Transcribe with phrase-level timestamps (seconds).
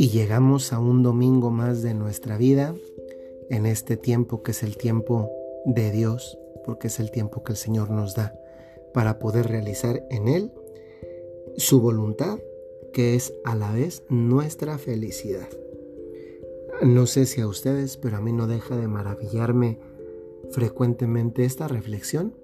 [0.00, 2.74] Y llegamos a un domingo más de nuestra vida,
[3.50, 5.30] en este tiempo que es el tiempo
[5.64, 8.38] de Dios, porque es el tiempo que el Señor nos da
[8.92, 10.52] para poder realizar en Él
[11.56, 12.38] su voluntad,
[12.92, 15.48] que es a la vez nuestra felicidad.
[16.82, 19.78] No sé si a ustedes, pero a mí no deja de maravillarme
[20.50, 22.34] frecuentemente esta reflexión.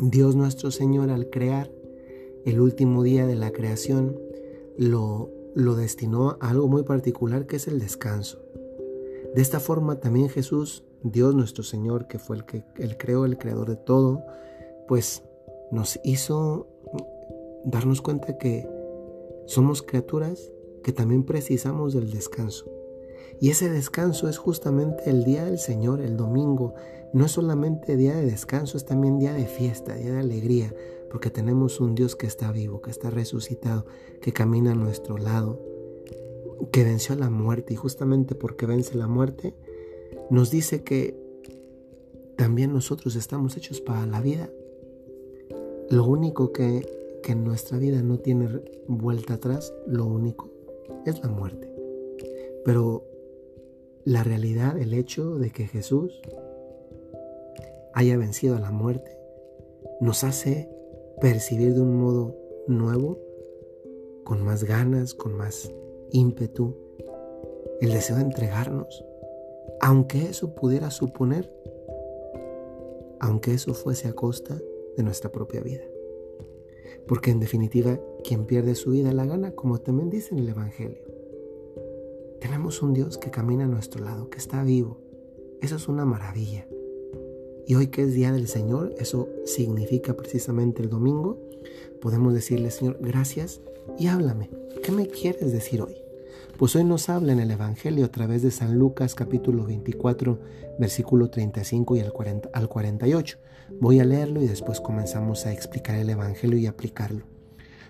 [0.00, 1.70] Dios nuestro Señor al crear
[2.44, 4.18] el último día de la creación
[4.76, 8.38] lo lo destinó a algo muy particular que es el descanso.
[9.34, 12.64] De esta forma también Jesús, Dios nuestro Señor, que fue el que
[12.96, 14.22] creó, el creador de todo,
[14.86, 15.24] pues
[15.72, 16.68] nos hizo
[17.64, 18.68] darnos cuenta que
[19.46, 20.52] somos criaturas
[20.84, 22.70] que también precisamos del descanso.
[23.40, 26.74] Y ese descanso es justamente el día del Señor, el domingo.
[27.12, 30.74] No es solamente día de descanso, es también día de fiesta, día de alegría,
[31.10, 33.86] porque tenemos un Dios que está vivo, que está resucitado,
[34.20, 35.60] que camina a nuestro lado,
[36.72, 39.54] que venció la muerte y justamente porque vence la muerte,
[40.30, 41.16] nos dice que
[42.36, 44.50] también nosotros estamos hechos para la vida.
[45.90, 46.86] Lo único que,
[47.22, 48.48] que en nuestra vida no tiene
[48.86, 50.50] vuelta atrás, lo único
[51.06, 51.72] es la muerte.
[52.64, 53.07] Pero
[54.08, 56.18] la realidad, el hecho de que Jesús
[57.92, 59.18] haya vencido a la muerte,
[60.00, 60.66] nos hace
[61.20, 62.34] percibir de un modo
[62.66, 63.18] nuevo,
[64.24, 65.70] con más ganas, con más
[66.10, 66.74] ímpetu,
[67.82, 69.04] el deseo de entregarnos,
[69.82, 71.52] aunque eso pudiera suponer,
[73.20, 74.58] aunque eso fuese a costa
[74.96, 75.84] de nuestra propia vida.
[77.06, 81.07] Porque en definitiva, quien pierde su vida la gana, como también dice en el Evangelio.
[82.68, 85.00] Tenemos un Dios que camina a nuestro lado, que está vivo.
[85.62, 86.66] Eso es una maravilla.
[87.66, 91.38] Y hoy que es Día del Señor, eso significa precisamente el domingo,
[92.02, 93.62] podemos decirle, Señor, gracias
[93.98, 94.50] y háblame.
[94.82, 95.96] ¿Qué me quieres decir hoy?
[96.58, 100.38] Pues hoy nos habla en el Evangelio a través de San Lucas capítulo 24,
[100.78, 103.38] versículo 35 y al, 40, al 48.
[103.80, 107.24] Voy a leerlo y después comenzamos a explicar el Evangelio y aplicarlo.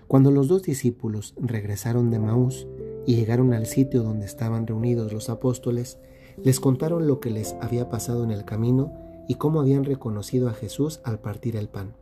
[0.07, 2.65] Cuando los dos discípulos regresaron de Maús
[3.05, 5.97] y llegaron al sitio donde estaban reunidos los apóstoles,
[6.43, 8.93] les contaron lo que les había pasado en el camino
[9.27, 11.93] y cómo habían reconocido a Jesús al partir el pan.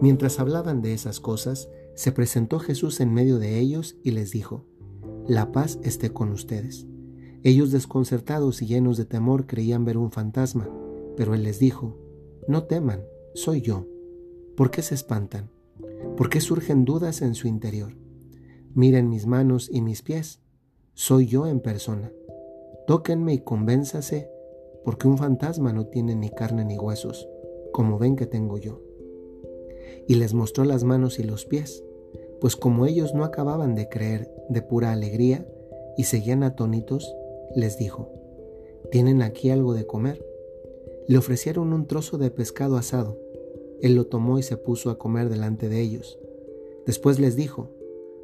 [0.00, 4.64] Mientras hablaban de esas cosas, se presentó Jesús en medio de ellos y les dijo,
[5.26, 6.86] La paz esté con ustedes.
[7.42, 10.68] Ellos desconcertados y llenos de temor creían ver un fantasma,
[11.16, 11.96] pero él les dijo,
[12.48, 13.02] No teman,
[13.34, 13.86] soy yo.
[14.56, 15.50] ¿Por qué se espantan?
[16.16, 17.94] ¿Por qué surgen dudas en su interior?
[18.76, 20.38] Miren mis manos y mis pies,
[20.92, 22.12] soy yo en persona.
[22.86, 24.28] Tóquenme y convénzase
[24.84, 27.26] porque un fantasma no tiene ni carne ni huesos,
[27.72, 28.82] como ven que tengo yo.
[30.06, 31.82] Y les mostró las manos y los pies,
[32.38, 35.48] pues como ellos no acababan de creer de pura alegría
[35.96, 37.16] y seguían atónitos,
[37.54, 38.12] les dijo,
[38.90, 40.22] ¿tienen aquí algo de comer?
[41.08, 43.18] Le ofrecieron un trozo de pescado asado.
[43.80, 46.18] Él lo tomó y se puso a comer delante de ellos.
[46.84, 47.70] Después les dijo,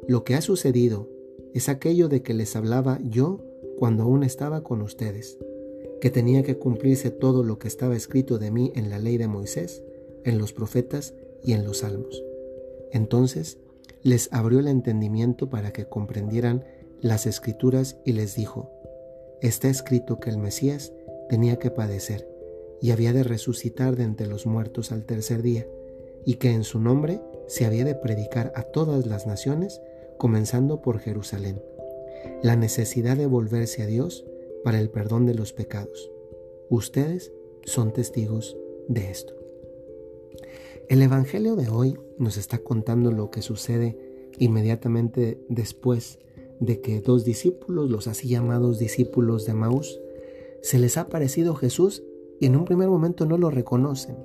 [0.07, 1.09] lo que ha sucedido
[1.53, 3.39] es aquello de que les hablaba yo
[3.77, 5.37] cuando aún estaba con ustedes
[6.03, 9.29] que tenía que cumplirse todo lo que estaba escrito de mí en la ley de
[9.29, 9.85] Moisés,
[10.25, 12.21] en los profetas y en los salmos.
[12.91, 13.57] Entonces
[14.01, 16.65] les abrió el entendimiento para que comprendieran
[16.99, 18.69] las escrituras y les dijo,
[19.41, 20.91] está escrito que el Mesías
[21.29, 22.27] tenía que padecer
[22.81, 25.65] y había de resucitar de entre los muertos al tercer día,
[26.25, 29.79] y que en su nombre se había de predicar a todas las naciones,
[30.23, 31.61] comenzando por Jerusalén.
[32.41, 34.25] La necesidad de volverse a Dios
[34.63, 36.09] para el perdón de los pecados.
[36.69, 37.33] Ustedes
[37.65, 38.55] son testigos
[38.87, 39.33] de esto.
[40.87, 43.97] El Evangelio de hoy nos está contando lo que sucede
[44.39, 46.19] inmediatamente después
[46.61, 49.99] de que dos discípulos, los así llamados discípulos de Maús,
[50.61, 52.01] se les ha aparecido Jesús
[52.39, 54.15] y en un primer momento no lo reconocen.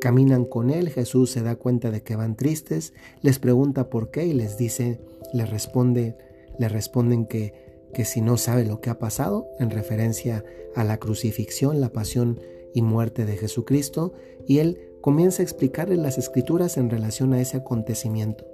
[0.00, 2.92] Caminan con él, Jesús se da cuenta de que van tristes,
[3.22, 5.00] les pregunta por qué y les dice,
[5.32, 6.16] les responde,
[6.58, 10.44] le responden que que si no sabe lo que ha pasado, en referencia
[10.74, 12.40] a la crucifixión, la pasión
[12.74, 14.14] y muerte de Jesucristo,
[14.46, 18.46] y él comienza a explicarle las escrituras en relación a ese acontecimiento.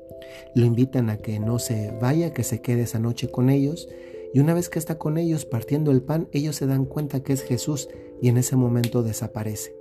[0.54, 3.88] Lo invitan a que no se vaya, que se quede esa noche con ellos,
[4.34, 7.32] y una vez que está con ellos partiendo el pan, ellos se dan cuenta que
[7.32, 7.88] es Jesús
[8.20, 9.74] y en ese momento desaparece.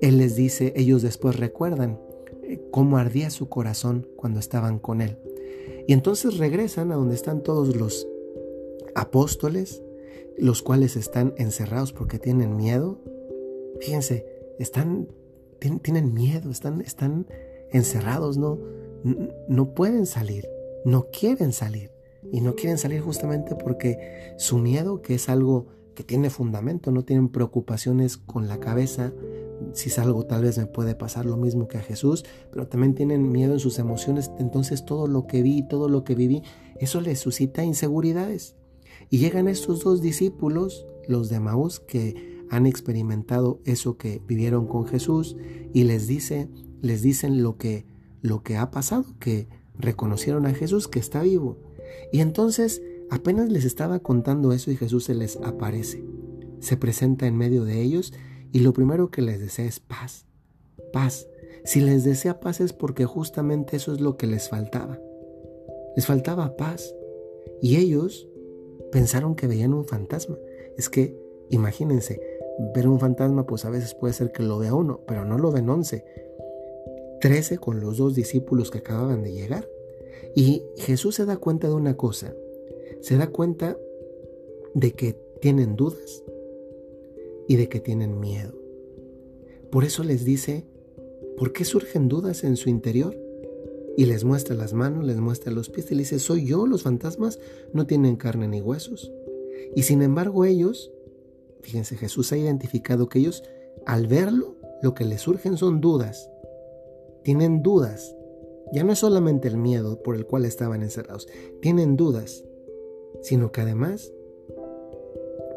[0.00, 2.00] Él les dice, ellos después recuerdan
[2.44, 5.18] eh, cómo ardía su corazón cuando estaban con él.
[5.86, 8.06] Y entonces regresan a donde están todos los
[8.94, 9.82] apóstoles,
[10.36, 13.00] los cuales están encerrados porque tienen miedo.
[13.80, 14.26] Fíjense,
[14.58, 15.08] están
[15.58, 17.26] tienen miedo, están, están
[17.70, 18.58] encerrados, no,
[19.48, 20.48] no pueden salir,
[20.84, 21.90] no quieren salir.
[22.32, 27.04] Y no quieren salir justamente porque su miedo, que es algo que tiene fundamento, no
[27.04, 29.12] tienen preocupaciones con la cabeza,
[29.72, 33.30] si salgo tal vez me puede pasar lo mismo que a Jesús, pero también tienen
[33.30, 36.42] miedo en sus emociones, entonces todo lo que vi, todo lo que viví,
[36.78, 38.56] eso les suscita inseguridades.
[39.10, 44.86] Y llegan estos dos discípulos, los de Maús, que han experimentado eso que vivieron con
[44.86, 45.36] Jesús
[45.72, 46.48] y les dice,
[46.80, 47.86] les dicen lo que
[48.22, 51.58] lo que ha pasado, que reconocieron a Jesús que está vivo.
[52.12, 56.04] Y entonces apenas les estaba contando eso y Jesús se les aparece.
[56.60, 58.12] Se presenta en medio de ellos
[58.52, 60.26] y lo primero que les desea es paz.
[60.92, 61.28] Paz.
[61.64, 64.98] Si les desea paz es porque justamente eso es lo que les faltaba.
[65.96, 66.94] Les faltaba paz.
[67.60, 68.28] Y ellos
[68.90, 70.38] pensaron que veían un fantasma.
[70.76, 71.18] Es que,
[71.50, 72.20] imagínense,
[72.74, 75.50] ver un fantasma pues a veces puede ser que lo vea uno, pero no lo
[75.50, 76.04] ven once.
[77.20, 79.68] Trece con los dos discípulos que acababan de llegar.
[80.34, 82.34] Y Jesús se da cuenta de una cosa.
[83.00, 83.76] Se da cuenta
[84.74, 86.22] de que tienen dudas
[87.48, 88.52] y de que tienen miedo.
[89.72, 90.66] Por eso les dice,
[91.36, 93.16] ¿por qué surgen dudas en su interior?
[93.96, 96.84] Y les muestra las manos, les muestra los pies y les dice, soy yo, los
[96.84, 97.40] fantasmas
[97.72, 99.12] no tienen carne ni huesos.
[99.74, 100.92] Y sin embargo ellos,
[101.62, 103.42] fíjense, Jesús ha identificado que ellos,
[103.86, 106.30] al verlo, lo que les surgen son dudas.
[107.24, 108.14] Tienen dudas.
[108.72, 111.26] Ya no es solamente el miedo por el cual estaban encerrados,
[111.60, 112.44] tienen dudas,
[113.22, 114.12] sino que además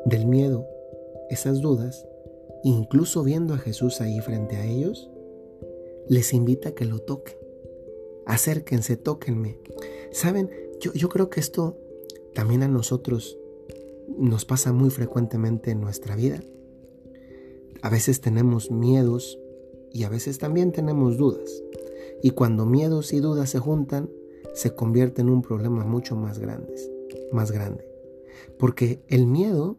[0.05, 0.65] del miedo
[1.31, 2.05] esas dudas,
[2.63, 5.09] incluso viendo a Jesús ahí frente a ellos,
[6.07, 7.37] les invita a que lo toquen.
[8.25, 9.57] Acérquense, tóquenme.
[10.11, 10.49] Saben,
[10.79, 11.77] yo, yo creo que esto
[12.33, 13.37] también a nosotros
[14.17, 16.41] nos pasa muy frecuentemente en nuestra vida.
[17.81, 19.39] A veces tenemos miedos
[19.91, 21.63] y a veces también tenemos dudas.
[22.21, 24.09] Y cuando miedos y dudas se juntan,
[24.53, 26.73] se convierte en un problema mucho más grande,
[27.31, 27.87] más grande.
[28.59, 29.77] Porque el miedo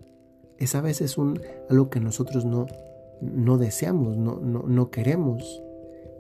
[0.63, 2.67] es a veces un, algo que nosotros no,
[3.21, 5.63] no deseamos, no, no, no queremos.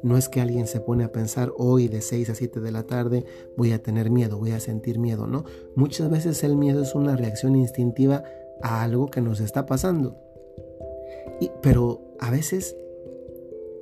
[0.03, 2.83] No es que alguien se pone a pensar hoy de 6 a 7 de la
[2.83, 3.25] tarde
[3.57, 5.45] voy a tener miedo, voy a sentir miedo, ¿no?
[5.77, 8.25] Muchas veces el miedo es una reacción instintiva
[8.63, 10.17] a algo que nos está pasando.
[11.41, 12.77] Y, pero a veces,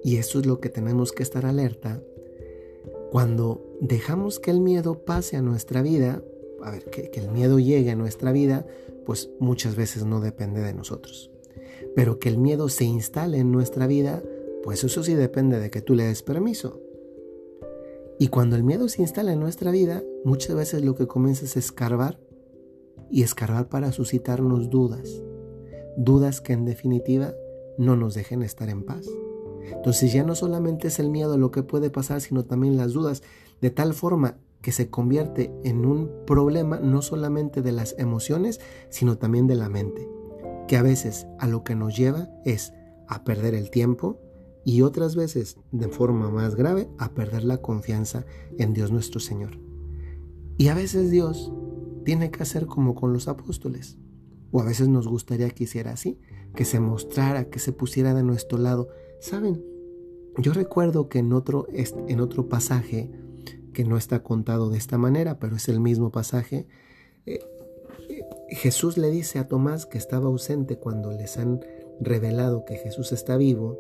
[0.05, 2.03] y esto es lo que tenemos que estar alerta,
[3.11, 6.23] cuando dejamos que el miedo pase a nuestra vida,
[6.63, 8.67] a ver, que, el miedo llegue a nuestra vida,
[9.07, 11.31] pues muchas veces no depende de nosotros.
[11.95, 14.23] Pero que el miedo se instale en nuestra vida,
[14.63, 16.81] pues eso sí depende de que tú le des permiso.
[18.19, 21.57] Y cuando el miedo se instala en nuestra vida, muchas veces lo que comienza es
[21.57, 22.21] escarbar
[23.11, 25.23] y escarbar para suscitarnos dudas.
[25.97, 27.35] Dudas que en definitiva
[27.79, 29.07] no nos dejen estar en paz.
[29.73, 33.23] Entonces ya no solamente es el miedo lo que puede pasar, sino también las dudas,
[33.61, 38.61] de tal forma que se convierte en un problema no solamente de las emociones,
[38.91, 40.09] sino también de la mente,
[40.69, 42.73] que a veces a lo que nos lleva es
[43.09, 44.21] a perder el tiempo
[44.65, 48.27] y otras veces, de forma más grave, a perder la confianza
[48.59, 49.59] en Dios nuestro Señor.
[50.59, 51.53] Y a veces Dios
[52.05, 53.99] tiene que hacer como con los apóstoles,
[54.53, 56.19] o a veces nos gustaría que hiciera así,
[56.55, 58.89] que se mostrara, que se pusiera de nuestro lado.
[59.21, 59.65] Saben,
[60.37, 63.11] yo recuerdo que en otro, en otro pasaje,
[63.73, 66.67] que no está contado de esta manera, pero es el mismo pasaje.
[67.27, 67.41] Eh,
[68.09, 71.61] eh, Jesús le dice a Tomás que estaba ausente cuando les han
[72.01, 73.79] revelado que Jesús está vivo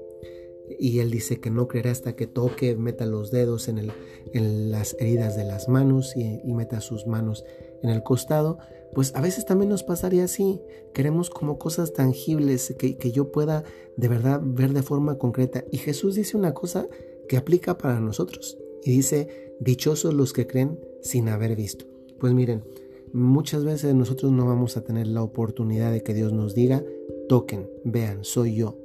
[0.78, 3.92] y él dice que no creerá hasta que toque, meta los dedos en, el,
[4.32, 7.44] en las heridas de las manos y, meta sus manos
[7.82, 8.58] en el costado,
[8.94, 10.60] pues a veces también nos pasaría así.
[10.92, 13.64] Queremos como cosas tangibles que, que yo pueda
[13.96, 15.64] de verdad ver de forma concreta.
[15.70, 16.86] Y Jesús dice una cosa
[17.28, 18.58] que aplica para nosotros.
[18.84, 21.86] Y dice, dichosos los que creen sin haber visto.
[22.18, 22.64] Pues miren,
[23.12, 26.84] muchas veces nosotros no vamos a tener la oportunidad de que Dios nos diga,
[27.28, 28.76] toquen, vean, soy yo.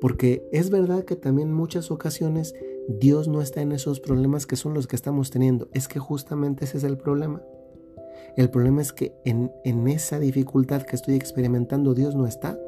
[0.00, 2.54] Porque es verdad que también muchas ocasiones
[2.88, 5.68] Dios no está en esos problemas que son los que estamos teniendo.
[5.72, 7.42] Es que justamente ese es el problema.
[8.36, 12.58] El problema es que en, en esa dificultad que estoy experimentando Dios no está.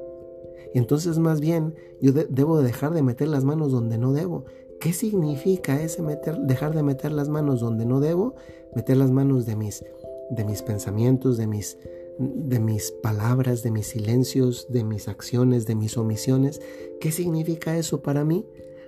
[0.75, 4.45] Y entonces más bien yo debo dejar de meter las manos donde no debo
[4.81, 8.35] ¿Qué significa ese meter, dejar de meter las manos donde no debo?
[8.75, 9.85] Meter las manos de mis,
[10.31, 11.77] de mis pensamientos, de mis,
[12.19, 16.63] de mis palabras, de mis silencios, de mis acciones, de mis omisiones.
[16.99, 18.47] ¿Qué significa eso para mí?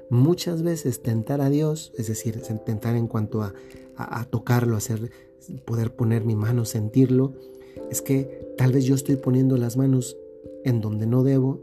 [0.09, 3.53] Muchas veces tentar a Dios, es decir, tentar en cuanto a,
[3.97, 5.11] a, tocarlo, hacer,
[5.67, 7.35] poder poner mi mano, sentirlo,
[7.91, 10.17] es que tal vez yo estoy poniendo las manos
[10.65, 11.61] en donde no debo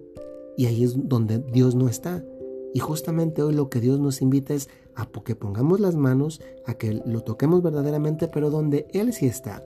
[0.56, 2.24] y ahí es donde Dios no está.
[2.74, 6.74] Y justamente hoy lo que Dios nos invita es a que pongamos las manos, a
[6.76, 9.64] que lo toquemos verdaderamente, pero donde Él sí está.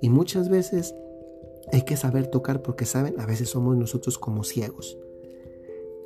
[0.00, 0.94] Y muchas veces
[1.72, 4.96] hay que saber tocar porque, saben, a veces somos nosotros como ciegos.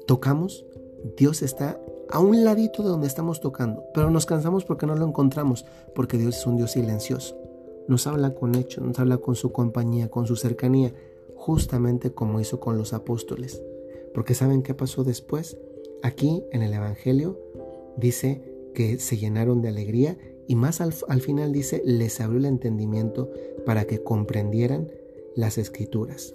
[0.06, 0.64] Tocamos,
[1.16, 1.80] Dios está
[2.10, 5.64] a un ladito de donde estamos tocando, pero nos cansamos porque no lo encontramos,
[5.94, 7.36] porque Dios es un Dios silencioso.
[7.86, 10.92] Nos habla con hecho, nos habla con su compañía, con su cercanía,
[11.36, 13.62] justamente como hizo con los apóstoles.
[14.14, 15.56] Porque ¿saben qué pasó después?
[16.02, 17.38] Aquí en el Evangelio
[17.96, 18.42] dice
[18.74, 20.16] que se llenaron de alegría
[20.46, 23.30] y más al, final dice, les abrió el entendimiento
[23.64, 24.90] para que comprendieran
[25.36, 26.34] las escrituras.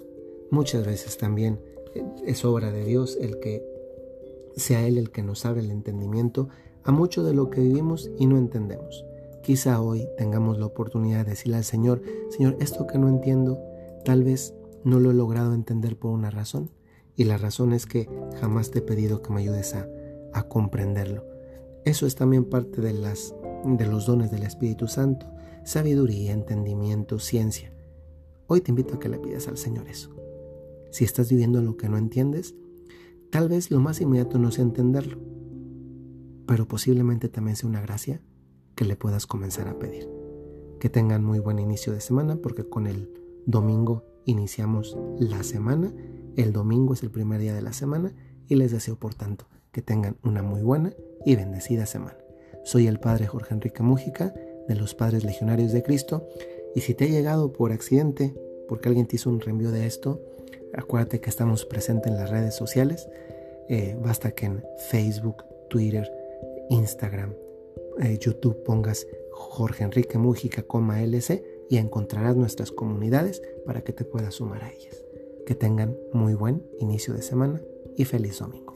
[0.50, 1.60] Muchas veces también
[1.94, 3.62] eh, es obra de Dios el que
[4.56, 6.48] sea Él el que nos abre el entendimiento
[6.84, 9.04] a mucho de lo que vivimos y no entendemos.
[9.42, 13.58] Quizá hoy tengamos la oportunidad de decirle al Señor, Señor, esto que no entiendo,
[14.04, 16.70] tal vez no lo he logrado entender por una razón.
[17.16, 18.08] Y la razón es que
[18.40, 19.88] jamás te he pedido que me ayudes a,
[20.32, 21.24] a comprenderlo.
[21.84, 25.26] Eso es también parte de, las, de los dones del Espíritu Santo,
[25.64, 27.72] sabiduría, entendimiento, ciencia.
[28.48, 30.14] Hoy te invito a que le pidas al Señor eso.
[30.90, 32.54] Si estás viviendo lo que no entiendes,
[33.30, 35.18] tal vez lo más inmediato no sea entenderlo,
[36.46, 38.20] pero posiblemente también sea una gracia
[38.74, 40.08] que le puedas comenzar a pedir.
[40.78, 43.10] Que tengan muy buen inicio de semana porque con el
[43.46, 45.92] domingo iniciamos la semana.
[46.36, 48.12] El domingo es el primer día de la semana
[48.46, 50.92] y les deseo por tanto que tengan una muy buena
[51.24, 52.18] y bendecida semana.
[52.62, 54.34] Soy el Padre Jorge Enrique Mújica
[54.68, 56.28] de los Padres Legionarios de Cristo
[56.74, 58.34] y si te ha llegado por accidente,
[58.68, 60.20] porque alguien te hizo un reenvío de esto,
[60.74, 63.08] acuérdate que estamos presentes en las redes sociales.
[63.70, 66.12] Eh, basta que en Facebook, Twitter,
[66.68, 67.32] Instagram,
[68.00, 70.66] eh, YouTube pongas Jorge Enrique Mújica,
[71.00, 75.05] LC y encontrarás nuestras comunidades para que te puedas sumar a ellas.
[75.46, 77.62] Que tengan muy buen inicio de semana
[77.96, 78.75] y feliz domingo.